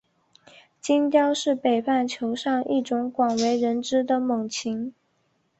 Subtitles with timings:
[0.81, 4.95] 金雕是北半球上一种广为人知的猛禽。